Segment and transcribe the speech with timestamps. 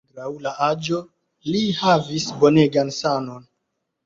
[0.17, 1.01] Malgraŭ la aĝo,
[1.49, 3.47] li havis bonegan sanon.